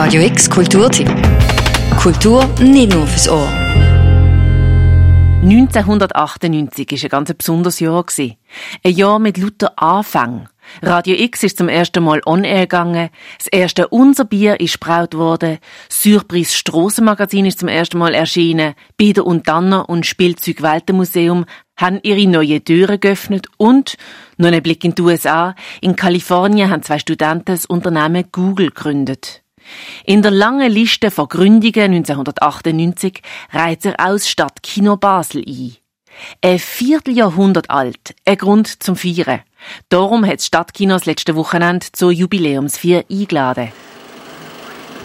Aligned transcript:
Radio 0.00 0.22
X 0.22 0.48
Kulturtipp. 0.48 1.10
Kultur 1.98 2.46
nicht 2.60 2.94
nur 2.94 3.04
fürs 3.04 3.28
Ohr. 3.28 3.48
1998 5.42 6.92
war 6.92 7.02
ein 7.02 7.08
ganz 7.08 7.34
besonderes 7.34 7.80
Jahr. 7.80 8.06
Ein 8.84 8.92
Jahr 8.92 9.18
mit 9.18 9.38
lauter 9.38 9.72
Anfang. 9.76 10.48
Radio 10.82 11.16
X 11.16 11.42
ist 11.42 11.58
zum 11.58 11.68
ersten 11.68 12.04
Mal 12.04 12.20
on 12.26 12.44
air 12.44 12.68
gegangen. 12.68 13.10
Das 13.38 13.48
erste 13.48 13.88
Unser 13.88 14.24
Bier 14.24 14.60
ist 14.60 14.78
braut 14.78 15.16
worden. 15.16 15.58
Surprise 15.90 16.52
Strassenmagazin 16.52 17.46
ist 17.46 17.58
zum 17.58 17.68
ersten 17.68 17.98
Mal 17.98 18.14
erschienen. 18.14 18.74
Bieder 18.96 19.26
und 19.26 19.48
Danner 19.48 19.88
und 19.88 20.06
Spielzeug 20.06 20.62
Weltenmuseum 20.62 21.44
haben 21.76 21.98
ihre 22.04 22.24
neue 22.28 22.62
Türen 22.62 23.00
geöffnet 23.00 23.48
und, 23.56 23.96
noch 24.36 24.52
ein 24.52 24.62
Blick 24.62 24.84
in 24.84 24.94
die 24.94 25.02
USA, 25.02 25.56
in 25.80 25.96
Kalifornien 25.96 26.70
haben 26.70 26.84
zwei 26.84 27.00
Studenten 27.00 27.46
das 27.46 27.66
Unternehmen 27.66 28.26
Google 28.30 28.68
gegründet. 28.68 29.42
In 30.04 30.22
der 30.22 30.30
langen 30.30 30.70
Liste 30.70 31.10
von 31.10 31.28
Gründungen 31.28 31.92
1998 31.92 33.22
reiht 33.52 33.82
sich 33.82 33.98
auch 33.98 34.12
das 34.12 34.28
Stadtkino 34.28 34.96
Basel 34.96 35.44
ein. 35.46 35.76
Ein 36.42 36.58
Vierteljahrhundert 36.58 37.70
alt, 37.70 38.16
ein 38.24 38.36
Grund 38.36 38.82
zum 38.82 38.96
Feiern. 38.96 39.42
Darum 39.88 40.26
hat 40.26 40.38
das 40.38 40.46
Stadtkino 40.46 40.94
das 40.94 41.06
letzte 41.06 41.36
Wochenende 41.36 41.86
zur 41.92 42.10
Jubiläumsfeier 42.12 43.04
eingeladen. 43.10 43.72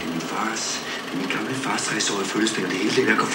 Den 0.02 0.22
fars, 0.22 0.78
den 1.14 1.30
gamle 1.30 1.54
fars 1.54 1.92
rejse 1.92 2.14
over 2.14 2.24
fødselsdag, 2.24 2.66
og 2.66 2.72
det 2.72 2.80
hele 2.80 2.96
det 2.96 3.08
der 3.08 3.16
går 3.16 3.26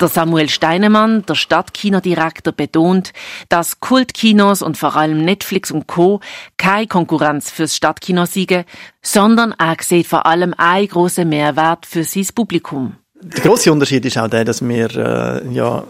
Der 0.00 0.06
Samuel 0.06 0.48
Steinemann, 0.48 1.24
der 1.26 1.34
Stadtkinodirektor, 1.34 2.52
betont, 2.52 3.12
dass 3.48 3.80
Kultkinos 3.80 4.62
und 4.62 4.78
vor 4.78 4.94
allem 4.94 5.24
Netflix 5.24 5.72
und 5.72 5.88
Co. 5.88 6.20
keine 6.56 6.86
Konkurrenz 6.86 7.50
fürs 7.50 7.74
Stadtkino 7.74 8.24
siegen, 8.24 8.64
sondern 9.02 9.54
er 9.58 9.76
sieht 9.80 10.06
vor 10.06 10.26
allem 10.26 10.54
einen 10.56 10.86
grossen 10.86 11.28
Mehrwert 11.28 11.84
für 11.84 12.04
sein 12.04 12.26
Publikum. 12.32 12.94
Der 13.20 13.42
große 13.42 13.72
Unterschied 13.72 14.04
ist 14.04 14.16
auch 14.18 14.28
der, 14.28 14.44
dass 14.44 14.66
wir 14.66 14.96
äh, 14.96 15.52
ja 15.52 15.82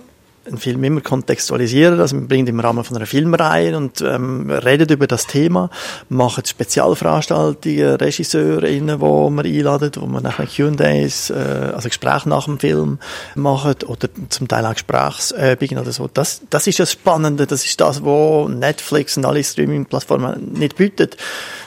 einen 0.48 0.58
Film 0.58 0.82
immer 0.84 1.00
kontextualisieren. 1.00 2.00
Also 2.00 2.16
wir 2.16 2.27
bringen 2.27 2.46
im 2.46 2.60
Rahmen 2.60 2.84
von 2.84 2.96
einer 2.96 3.06
Filmreihe 3.06 3.77
und 3.77 4.00
ähm, 4.00 4.50
reden 4.50 4.88
über 4.88 5.06
das 5.06 5.27
Thema, 5.27 5.70
machen 6.08 6.44
Spezialveranstaltungen, 6.44 7.96
Regisseurinnen, 7.96 9.00
wo 9.00 9.30
wir 9.30 9.44
einladen, 9.44 9.92
wo 9.96 10.06
wir 10.06 10.20
nachher 10.20 10.46
Q&As, 10.46 11.30
äh, 11.30 11.34
also 11.74 11.88
Gespräche 11.88 12.28
nach 12.28 12.46
dem 12.46 12.58
Film 12.58 12.98
machen 13.34 13.74
oder 13.86 14.08
zum 14.28 14.48
Teil 14.48 14.66
auch 14.66 14.74
Gesprächsübungen 14.74 15.78
oder 15.78 15.92
so. 15.92 16.08
Das, 16.12 16.42
das 16.50 16.66
ist 16.66 16.80
das 16.80 16.92
Spannende, 16.92 17.46
das 17.46 17.64
ist 17.64 17.80
das, 17.80 18.04
was 18.04 18.48
Netflix 18.48 19.16
und 19.16 19.24
alle 19.24 19.44
Streaming-Plattformen 19.44 20.52
nicht 20.52 20.76
bieten. 20.76 21.10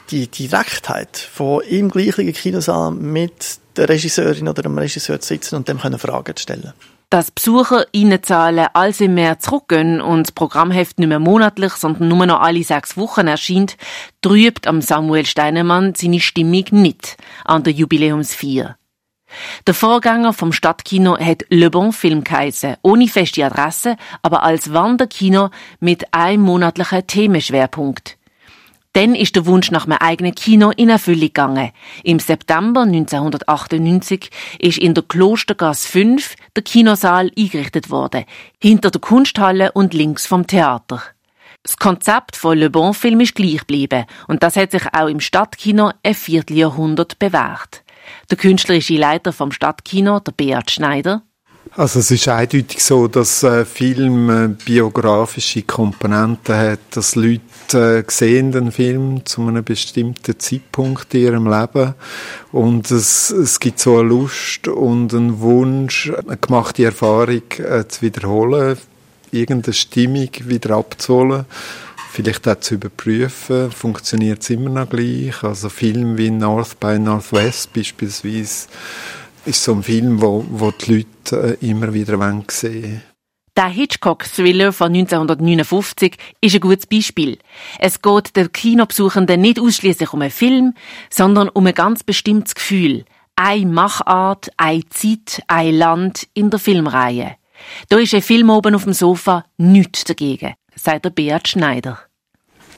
Die 0.10 0.28
Direktheit 0.28 1.18
von 1.18 1.62
im 1.62 1.90
gleichen 1.90 2.32
Kinosaal 2.34 2.92
mit 2.92 3.60
der 3.78 3.88
Regisseurin 3.88 4.48
oder 4.48 4.64
dem 4.64 4.78
Regisseur 4.78 5.20
zu 5.20 5.30
sitzen 5.30 5.56
und 5.56 5.68
dem 5.68 5.80
können 5.80 6.00
Fragen 6.00 6.36
zu 6.36 6.44
stellen. 6.44 6.74
Dass 7.12 7.30
BesucherInnenzahlen 7.30 8.68
also 8.72 9.10
mehr 9.10 9.38
zurückgehen 9.38 10.00
und 10.00 10.28
das 10.28 10.32
Programmheft 10.32 10.98
nicht 10.98 11.10
mehr 11.10 11.20
monatlich, 11.20 11.74
sondern 11.74 12.08
nur 12.08 12.26
noch 12.26 12.40
alle 12.40 12.64
sechs 12.64 12.96
Wochen 12.96 13.28
erscheint, 13.28 13.76
trübt 14.22 14.66
am 14.66 14.82
Samuel 14.82 15.26
Steinemann 15.26 15.94
seine 15.94 16.22
Stimmung 16.22 16.64
nicht 16.72 17.18
an 17.44 17.64
der 17.64 17.74
Jubiläumsfeier. 17.74 18.78
Der 19.68 19.74
Vorgänger 19.74 20.32
vom 20.32 20.54
Stadtkino 20.54 21.18
hat 21.18 21.44
Le 21.50 21.70
Bon 21.70 21.92
Film 21.92 22.24
geheissen, 22.24 22.78
ohne 22.82 23.10
feste 23.10 23.46
Adresse, 23.46 23.98
aber 24.22 24.44
als 24.44 24.72
Wanderkino 24.72 25.50
mit 25.82 26.14
einem 26.14 26.44
monatlichen 26.44 27.08
Themenschwerpunkt. 27.08 28.18
Dann 28.94 29.16
ist 29.16 29.38
der 29.38 29.46
Wunsch 29.46 29.72
nach 29.72 29.86
einem 29.86 29.98
eigenen 30.00 30.36
Kino 30.36 30.72
in 30.76 30.90
Erfüllung 30.90 31.22
gegangen. 31.22 31.72
Im 32.04 32.20
September 32.20 32.82
1998 32.82 34.30
ist 34.60 34.78
in 34.78 34.94
der 34.94 35.04
Klostergasse 35.04 35.88
5 35.88 36.36
der 36.56 36.64
Kinosaal 36.64 37.32
eingerichtet 37.38 37.90
worden, 37.90 38.26
hinter 38.62 38.92
der 38.92 39.00
Kunsthalle 39.00 39.72
und 39.72 39.94
links 39.94 40.26
vom 40.26 40.46
Theater. 40.46 41.02
Das 41.64 41.78
Konzept 41.78 42.36
von 42.36 42.58
Le 42.58 42.70
Bon 42.70 42.94
Film 42.94 43.22
ist 43.22 43.36
gleich 43.36 43.60
geblieben 43.60 44.06
und 44.28 44.44
das 44.44 44.56
hat 44.56 44.72
sich 44.72 44.84
auch 44.94 45.08
im 45.08 45.20
Stadtkino 45.20 45.92
ein 46.04 46.16
Vierteljahrhundert 46.16 47.20
bewährt. 47.20 47.84
Der 48.30 48.38
künstlerische 48.38 48.96
Leiter 48.96 49.32
vom 49.32 49.52
Stadtkino, 49.52 50.20
der 50.20 50.32
Beat 50.32 50.72
Schneider, 50.72 51.22
also 51.76 52.00
es 52.00 52.12
ist 52.12 52.28
eindeutig 52.28 52.84
so, 52.84 53.08
dass 53.08 53.44
äh, 53.44 53.64
Film 53.66 54.30
äh, 54.30 54.48
biografische 54.50 55.62
Komponenten 55.64 56.56
hat, 56.56 56.80
dass 56.92 57.16
Leute 57.16 57.42
äh, 57.74 58.04
sehen 58.08 58.52
den 58.52 58.72
Film 58.72 59.26
zu 59.26 59.48
einem 59.48 59.64
bestimmten 59.64 60.38
Zeitpunkt 60.38 61.14
in 61.14 61.22
ihrem 61.22 61.48
Leben 61.50 61.94
und 62.52 62.92
es, 62.92 63.32
es 63.32 63.60
gibt 63.60 63.80
so 63.80 64.00
eine 64.00 64.10
Lust 64.10 64.68
und 64.68 65.14
einen 65.14 65.40
Wunsch, 65.40 66.12
eine 66.28 66.38
gemachte 66.38 66.84
Erfahrung 66.84 67.44
äh, 67.58 67.88
zu 67.88 68.02
wiederholen, 68.02 68.78
irgendeine 69.32 69.74
Stimmung 69.74 70.30
wieder 70.44 70.76
abzuholen 70.76 71.46
vielleicht 72.12 72.46
auch 72.48 72.60
zu 72.60 72.76
überprüfen, 72.76 73.72
funktioniert 73.72 74.42
es 74.42 74.50
immer 74.50 74.70
noch 74.70 74.90
gleich. 74.90 75.44
Also 75.44 75.70
Filme 75.70 76.18
wie 76.18 76.30
North 76.30 76.78
by 76.80 77.00
Northwest 77.00 77.74
beispielsweise 77.74 78.68
ist 79.46 79.64
so 79.64 79.74
ein 79.74 79.84
Film, 79.84 80.22
wo, 80.22 80.46
wo 80.50 80.72
die 80.72 81.06
Leute 81.26 81.58
äh, 81.62 81.68
immer 81.68 81.94
wieder 81.94 82.18
sehen 82.50 82.84
wollen. 82.84 83.02
Der 83.58 83.68
Hitchcock-Thriller 83.68 84.72
von 84.72 84.94
1959 84.94 86.16
ist 86.40 86.56
ein 86.56 86.62
gutes 86.62 86.88
Beispiel. 86.88 87.38
Es 87.80 88.02
geht 88.02 88.36
den 88.38 88.52
Kinobesuchenden 88.52 89.42
nicht 89.42 89.60
ausschließlich 89.60 90.14
um 90.14 90.22
einen 90.22 90.32
Film, 90.32 90.74
sondern 91.10 91.50
um 91.50 91.68
ein 91.68 91.74
ganz 91.74 92.04
bestimmtes 92.04 92.56
Gefühl. 92.56 93.04
Eine 93.36 93.66
Machart, 93.66 94.52
eine 94.56 94.88
Zeit, 94.90 95.44
ein 95.48 95.76
Land 95.76 96.28
in 96.34 96.50
der 96.50 96.60
Filmreihe. 96.60 97.36
Da 97.90 97.98
ist 97.98 98.14
ein 98.14 98.22
Film 98.22 98.50
oben 98.50 98.74
auf 98.74 98.86
dem 98.86 98.94
Sofa 98.94 99.46
nichts 99.58 100.06
dagegen, 100.06 100.54
sagt 100.76 101.06
der 101.06 101.10
Beat 101.10 101.50
Schneider. 101.50 102.00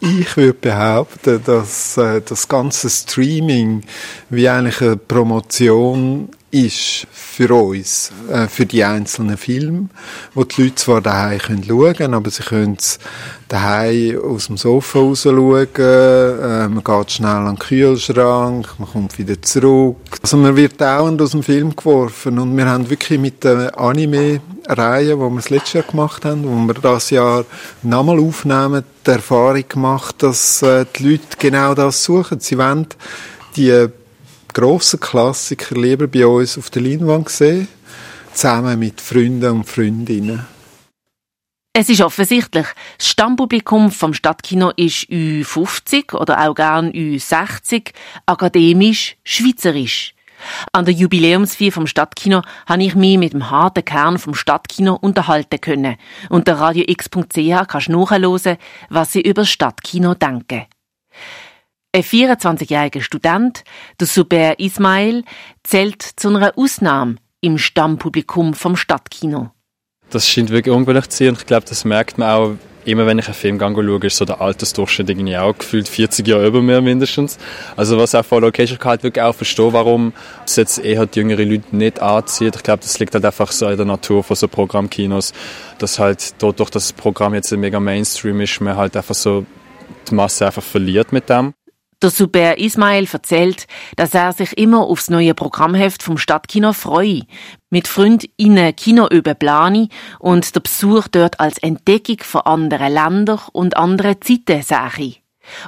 Ich 0.01 0.35
würde 0.35 0.53
behaupten, 0.53 1.41
dass 1.45 1.97
äh, 1.97 2.21
das 2.21 2.47
ganze 2.47 2.89
Streaming 2.89 3.83
wie 4.29 4.49
eigentlich 4.49 4.81
eine 4.81 4.97
Promotion 4.97 6.29
ist 6.53 7.07
für 7.11 7.51
uns, 7.51 8.11
äh, 8.31 8.47
für 8.47 8.67
die 8.67 8.83
einzelnen 8.83 9.37
Filme, 9.37 9.89
wo 10.35 10.43
die 10.43 10.61
Leute 10.61 10.75
zwar 10.75 11.01
daheim 11.01 11.39
können 11.39 11.63
schauen, 11.63 12.13
aber 12.13 12.29
sie 12.29 12.43
können 12.43 12.77
es 12.77 12.99
daheim 13.47 14.19
aus 14.21 14.47
dem 14.47 14.57
Sofa 14.57 14.99
raus 14.99 15.23
schauen, 15.23 15.67
äh, 15.75 16.67
man 16.67 16.83
geht 16.83 17.11
schnell 17.11 17.29
an 17.29 17.55
den 17.55 17.59
Kühlschrank, 17.59 18.67
man 18.77 18.87
kommt 18.87 19.17
wieder 19.17 19.41
zurück. 19.41 19.97
Also 20.21 20.37
man 20.37 20.55
wird 20.55 20.79
dauernd 20.79 21.19
aus 21.23 21.31
dem 21.31 21.41
Film 21.41 21.75
geworfen 21.75 22.37
und 22.37 22.55
wir 22.55 22.65
haben 22.65 22.87
wirklich 22.87 23.19
mit 23.19 23.43
der 23.43 23.79
Anime-Reihe, 23.79 25.15
die 25.15 25.19
wir 25.19 25.35
das 25.35 25.49
letzte 25.49 25.79
Jahr 25.79 25.87
gemacht 25.87 26.23
haben, 26.23 26.43
wo 26.43 26.67
wir 26.67 26.75
das 26.75 27.09
Jahr 27.09 27.45
nochmal 27.81 28.19
aufnehmen, 28.19 28.83
die 29.07 29.09
Erfahrung 29.09 29.67
gemacht, 29.67 30.21
dass 30.21 30.61
äh, 30.61 30.85
die 30.99 31.13
Leute 31.13 31.37
genau 31.39 31.73
das 31.73 32.03
suchen. 32.03 32.39
Sie 32.39 32.59
wollen 32.59 32.85
die 33.55 33.89
grossen 34.53 34.99
Klassiker 34.99 35.75
lieber 35.75 36.07
bei 36.07 36.25
uns 36.25 36.57
auf 36.57 36.69
der 36.69 36.81
Leinwand 36.81 37.29
sehen, 37.29 37.67
zusammen 38.33 38.79
mit 38.79 39.01
Freunden 39.01 39.51
und 39.51 39.65
Freundinnen. 39.65 40.45
Es 41.75 41.89
ist 41.89 42.01
offensichtlich, 42.01 42.67
das 42.99 43.07
Stammpublikum 43.07 43.89
vom 43.89 44.13
Stadtkino 44.13 44.69
ist 44.75 45.09
Ü50 45.09 46.15
oder 46.15 46.47
auch 46.47 46.53
gern 46.53 46.91
Ü60, 46.91 47.91
akademisch, 48.27 49.17
schweizerisch. 49.23 50.13
An 50.71 50.85
der 50.85 50.93
Jubiläumsfeier 50.93 51.71
vom 51.71 51.87
Stadtkino 51.87 52.43
habe 52.67 52.83
ich 52.83 52.93
mich 52.93 53.17
mit 53.17 53.33
dem 53.33 53.49
harten 53.49 53.83
Kern 53.83 54.19
vom 54.19 54.35
Stadtkino 54.35 54.93
unterhalten 54.95 55.59
können. 55.59 55.95
Unter 56.29 56.59
radiox.ch 56.59 57.67
kannst 57.67 57.87
du 57.87 57.99
nachhören, 57.99 58.57
was 58.89 59.13
sie 59.13 59.21
über 59.21 59.41
das 59.41 59.49
Stadtkino 59.49 60.13
denken. 60.13 60.65
Ein 61.95 62.01
24-jähriger 62.01 63.01
Student, 63.01 63.63
der 63.99 64.07
Suber 64.07 64.59
Ismail, 64.59 65.23
zählt 65.61 66.01
zu 66.01 66.29
einer 66.29 66.57
Ausnahme 66.57 67.17
im 67.39 67.59
Stammpublikum 67.59 68.55
vom 68.55 68.75
Stadtkino. 68.75 69.51
Das 70.09 70.27
scheint 70.27 70.49
wirklich 70.49 70.73
ungewöhnlich 70.73 71.09
zu 71.09 71.23
sein 71.23 71.35
ich 71.37 71.45
glaube, 71.45 71.67
das 71.69 71.85
merkt 71.85 72.17
man 72.17 72.29
auch 72.31 72.55
immer, 72.85 73.05
wenn 73.05 73.19
ich 73.19 73.27
einen 73.27 73.35
Film 73.35 73.59
schaue, 73.59 74.07
ist 74.07 74.17
so 74.17 74.25
der 74.25 74.41
Altersdurchschnitt 74.41 75.07
irgendwie 75.07 75.37
auch 75.37 75.55
gefühlt 75.55 75.87
40 75.87 76.27
Jahre 76.27 76.47
über 76.47 76.63
mir 76.63 76.81
mindestens. 76.81 77.37
Also 77.75 77.99
was 77.99 78.15
auch 78.15 78.25
voll 78.25 78.43
okay 78.43 78.63
ist, 78.63 78.71
ich 78.71 78.79
kann 78.79 78.89
halt 78.89 79.03
wirklich 79.03 79.23
auch 79.23 79.35
verstehen, 79.35 79.71
warum 79.73 80.13
es 80.47 80.55
jetzt 80.55 80.79
eher 80.79 81.05
die 81.05 81.19
jüngere 81.19 81.45
Leute 81.45 81.75
nicht 81.75 82.01
anzieht. 82.01 82.55
Ich 82.55 82.63
glaube, 82.63 82.81
das 82.81 82.97
liegt 82.97 83.13
halt 83.13 83.23
einfach 83.23 83.51
so 83.51 83.67
in 83.67 83.77
der 83.77 83.85
Natur 83.85 84.23
von 84.23 84.35
so 84.35 84.47
Programmkinos, 84.47 85.31
dass 85.77 85.99
halt 85.99 86.41
dadurch, 86.41 86.71
dass 86.71 86.87
das 86.87 86.93
Programm 86.93 87.35
jetzt 87.35 87.51
mega 87.51 87.79
Mainstream 87.79 88.41
ist, 88.41 88.59
man 88.61 88.77
halt 88.77 88.97
einfach 88.97 89.13
so 89.13 89.45
die 90.09 90.15
Masse 90.15 90.47
einfach 90.47 90.63
verliert 90.63 91.11
mit 91.11 91.29
dem. 91.29 91.53
Der 92.03 92.09
Super 92.09 92.57
Ismail 92.57 93.07
erzählt, 93.13 93.65
dass 93.95 94.13
er 94.13 94.33
sich 94.33 94.57
immer 94.57 94.81
aufs 94.81 95.09
neue 95.09 95.33
Programmheft 95.33 96.03
vom 96.03 96.17
Stadtkino 96.17 96.73
freue, 96.73 97.21
mit 97.69 97.87
Freundinnen 97.87 98.75
Kinoöben 98.75 99.37
plane 99.37 99.87
und 100.19 100.53
der 100.53 100.59
Besuch 100.59 101.07
dort 101.07 101.39
als 101.39 101.59
Entdeckung 101.59 102.17
von 102.19 102.41
anderen 102.41 102.91
Ländern 102.93 103.39
und 103.53 103.77
anderen 103.77 104.21
Zeiten 104.21 104.61
sehe. 104.63 105.15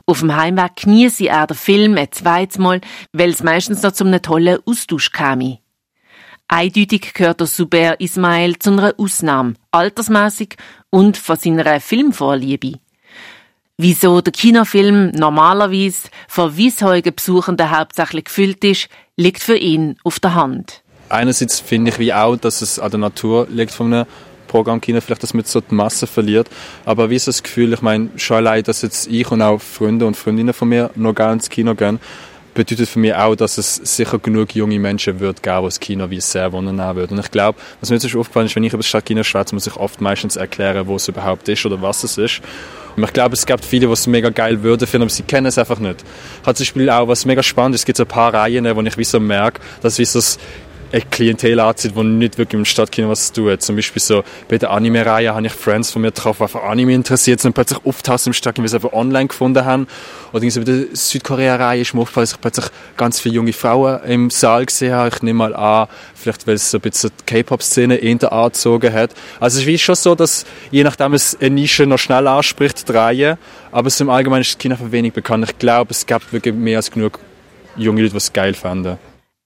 Auf 0.05 0.19
dem 0.19 0.35
Heimweg 0.35 0.75
genieße 0.75 1.29
er 1.29 1.47
den 1.47 1.55
Film 1.55 1.97
ein 1.97 2.11
zweites 2.11 2.57
Mal, 2.57 2.81
weil 3.13 3.29
es 3.29 3.41
meistens 3.41 3.81
noch 3.81 3.93
zu 3.93 4.03
einem 4.03 4.21
tollen 4.21 4.59
Austausch 4.65 5.13
käme. 5.13 5.59
Eindeutig 6.49 7.13
gehört 7.13 7.39
der 7.39 7.47
Super 7.47 7.97
Ismail 8.01 8.59
zu 8.59 8.71
einer 8.71 8.93
Ausnahme, 8.97 9.53
altersmäßig 9.71 10.57
und 10.89 11.15
von 11.15 11.37
seiner 11.37 11.79
Filmvorliebe. 11.79 12.73
Wieso 13.77 14.21
der 14.21 14.31
Kinofilm 14.31 15.11
normalerweise 15.11 16.07
von 16.29 16.57
weissheugen 16.57 17.13
Besuchenden 17.13 17.77
hauptsächlich 17.77 18.23
gefüllt 18.23 18.63
ist, 18.63 18.87
liegt 19.17 19.43
für 19.43 19.57
ihn 19.57 19.97
auf 20.05 20.21
der 20.21 20.33
Hand. 20.33 20.81
Einerseits 21.09 21.59
finde 21.59 21.91
ich 21.91 21.99
wie 21.99 22.13
auch, 22.13 22.37
dass 22.37 22.61
es 22.61 22.79
an 22.79 22.91
der 22.91 23.01
Natur 23.01 23.47
liegt 23.49 23.71
von 23.71 23.93
einem 23.93 24.05
Programm 24.47 24.79
Kino, 24.79 25.01
vielleicht, 25.01 25.23
dass 25.23 25.33
man 25.33 25.43
so 25.43 25.59
die 25.59 25.75
Masse 25.75 26.07
verliert. 26.07 26.47
Aber 26.85 27.09
wie 27.09 27.15
ist 27.15 27.27
das 27.27 27.43
Gefühl, 27.43 27.73
ich 27.73 27.81
meine, 27.81 28.11
schon 28.15 28.37
allein, 28.37 28.63
dass 28.63 28.81
jetzt 28.81 29.07
ich 29.07 29.29
und 29.29 29.41
auch 29.41 29.59
Freunde 29.59 30.05
und 30.05 30.15
Freundinnen 30.15 30.53
von 30.53 30.69
mir 30.69 30.91
noch 30.95 31.13
gerne 31.13 31.33
ins 31.33 31.49
Kino 31.49 31.75
gehen, 31.75 31.99
bedeutet 32.53 32.87
für 32.87 32.99
mich 32.99 33.13
auch, 33.13 33.35
dass 33.35 33.57
es 33.57 33.75
sicher 33.75 34.19
genug 34.19 34.55
junge 34.55 34.79
Menschen 34.79 35.19
wird 35.19 35.43
geben, 35.43 35.59
die 35.63 35.65
das 35.65 35.79
Kino 35.81 36.09
wie 36.09 36.21
sehr 36.21 36.53
wahrnehmen 36.53 36.95
würden. 36.95 37.17
Und 37.17 37.25
ich 37.25 37.31
glaube, 37.31 37.59
was 37.81 37.89
mir 37.89 37.97
jetzt 37.97 38.15
aufgefallen 38.15 38.45
ist, 38.45 38.55
wenn 38.55 38.63
ich 38.63 38.71
über 38.71 38.79
das 38.79 38.87
Stadtkino 38.87 39.23
schwätze, 39.23 39.53
muss 39.53 39.67
ich 39.67 39.75
oft 39.75 39.99
meistens 39.99 40.37
erklären, 40.37 40.87
wo 40.87 40.95
es 40.95 41.09
überhaupt 41.09 41.49
ist 41.49 41.65
oder 41.65 41.81
was 41.81 42.05
es 42.05 42.17
ist. 42.17 42.41
Ich 42.97 43.13
glaube, 43.13 43.33
es 43.33 43.45
gibt 43.45 43.65
viele, 43.65 43.87
die 43.87 43.93
es 43.93 44.07
mega 44.07 44.29
geil 44.29 44.63
würden 44.63 44.87
finden, 44.87 45.03
aber 45.03 45.11
sie 45.11 45.23
kennen 45.23 45.47
es 45.47 45.57
einfach 45.57 45.79
nicht. 45.79 46.03
Hat 46.45 46.57
zum 46.57 46.63
Beispiel 46.63 46.89
auch, 46.89 47.07
was 47.07 47.25
mega 47.25 47.43
spannend 47.43 47.75
ist, 47.75 47.81
es 47.81 47.85
gibt 47.85 47.97
so 47.97 48.03
ein 48.03 48.07
paar 48.07 48.33
Reihen, 48.33 48.73
wo 48.75 48.81
ich 48.81 48.97
wie 48.97 49.03
so 49.03 49.19
merke, 49.19 49.59
dass 49.81 49.99
wie 49.99 50.05
so 50.05 50.19
das 50.19 50.39
eine 50.95 51.03
Klientel 51.11 51.59
anzieht, 51.59 51.93
die 51.95 52.03
nicht 52.03 52.37
wirklich 52.37 52.57
im 52.57 52.65
Stadtkino 52.65 53.09
was 53.09 53.31
tun 53.33 53.59
Zum 53.59 53.75
Beispiel 53.75 54.01
so 54.01 54.23
bei 54.47 54.57
der 54.57 54.71
Anime-Reihe 54.71 55.33
habe 55.33 55.45
ich 55.45 55.51
Friends 55.51 55.91
von 55.91 56.01
mir 56.01 56.11
getroffen, 56.11 56.37
die 56.39 56.43
einfach 56.43 56.63
Anime 56.63 56.93
interessiert 56.93 57.41
sind 57.41 57.49
und 57.49 57.53
plötzlich 57.53 57.85
auftauchen 57.85 58.27
im 58.27 58.33
Stadtkino, 58.33 58.63
weil 58.63 58.69
sie 58.69 58.77
einfach 58.77 58.93
online 58.93 59.27
gefunden 59.27 59.65
haben. 59.65 59.87
Oder 60.31 60.41
bei 60.41 60.63
der 60.63 60.85
Südkorea-Reihe 60.93 61.81
ist 61.81 61.93
mir 61.93 62.01
aufgefallen, 62.01 62.23
dass 62.23 62.33
ich 62.33 62.41
plötzlich 62.41 62.65
ganz 62.95 63.19
viele 63.19 63.35
junge 63.35 63.51
Frauen 63.51 64.03
im 64.03 64.29
Saal 64.29 64.65
gesehen 64.65 64.93
habe. 64.93 65.09
Ich 65.13 65.21
nehme 65.21 65.37
mal 65.39 65.55
an, 65.55 65.87
vielleicht 66.15 66.47
weil 66.47 66.55
es 66.55 66.71
so 66.71 66.77
ein 66.77 66.81
bisschen 66.81 67.11
die 67.19 67.25
K-Pop-Szene 67.25 67.97
in 67.97 68.17
der 68.17 68.31
Art 68.31 68.53
gezogen 68.53 68.93
hat. 68.93 69.11
Also 69.41 69.59
es 69.59 69.67
ist 69.67 69.81
schon 69.81 69.95
so, 69.95 70.15
dass 70.15 70.45
je 70.71 70.83
nachdem 70.83 71.13
es 71.13 71.37
eine 71.39 71.49
Nische 71.49 71.85
noch 71.85 71.99
schnell 71.99 72.25
anspricht, 72.27 72.87
die 72.87 72.93
Reihe, 72.93 73.37
aber 73.71 73.87
es 73.87 73.99
im 73.99 74.09
Allgemeinen 74.09 74.41
ist 74.41 74.51
das 74.51 74.57
Kino 74.59 74.75
einfach 74.75 74.91
wenig 74.91 75.11
bekannt. 75.11 75.45
Ich 75.49 75.59
glaube, 75.59 75.91
es 75.91 76.05
gibt 76.05 76.31
wirklich 76.31 76.55
mehr 76.55 76.77
als 76.77 76.89
genug 76.89 77.19
junge 77.75 78.01
Leute, 78.01 78.11
die 78.11 78.17
es 78.17 78.31
geil 78.31 78.53
fanden. 78.53 78.97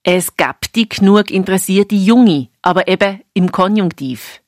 Es 0.04 0.38
gab 0.38 0.72
die 0.74 0.88
genug 0.88 1.30
interessierte 1.30 1.96
Junge, 1.96 2.48
aber 2.62 2.88
eben 2.88 3.22
im 3.34 3.52
Konjunktiv. 3.52 4.42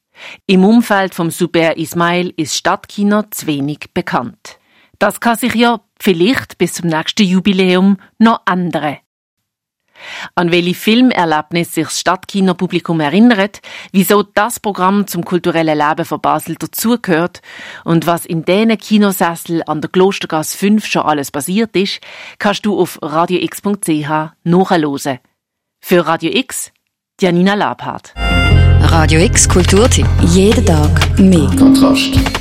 Im 0.46 0.64
Umfeld 0.64 1.14
vom 1.14 1.30
Super 1.30 1.78
Ismail 1.78 2.34
ist 2.38 2.56
Stadtkino 2.56 3.24
zu 3.32 3.48
wenig 3.48 3.80
bekannt. 3.94 4.60
Das 4.98 5.20
kann 5.20 5.36
sich 5.36 5.56
ja 5.56 5.82
vielleicht 6.00 6.58
bis 6.58 6.74
zum 6.74 6.90
nächsten 6.90 7.24
Jubiläum 7.24 7.98
noch 8.18 8.42
ändern. 8.50 8.98
An 10.36 10.52
welche 10.52 10.74
Filmerlebnis 10.74 11.76
sich 11.76 11.86
das 11.86 12.00
Stadtkinopublikum 12.00 13.00
erinnert, 13.02 13.62
wieso 13.92 14.24
das 14.24 14.60
Programm 14.60 15.06
zum 15.06 15.26
kulturellen 15.26 15.78
Leben 15.78 16.06
von 16.06 16.22
Basel 16.22 16.56
dazugehört 16.56 17.42
und 17.84 18.08
was 18.08 18.26
in 18.26 18.46
diesen 18.46 18.78
Kinosessel 18.78 19.64
an 19.68 19.82
der 19.82 19.92
Klostergasse 19.92 20.58
5 20.58 20.86
schon 20.86 21.04
alles 21.04 21.30
passiert 21.30 21.76
ist, 21.76 22.00
kannst 22.40 22.66
du 22.66 22.80
auf 22.80 23.00
radiox.ch 23.02 24.34
nachhören. 24.44 25.20
Für 25.84 26.06
Radio 26.06 26.32
X, 26.34 26.72
Janina 27.20 27.56
Labhardt. 27.56 28.14
Radio 28.16 29.20
X 29.20 29.50
Kulturtipp. 29.50 30.08
Jeden 30.22 30.66
Tag 30.66 31.20
mehr. 31.20 31.50
Kontrast. 31.58 32.41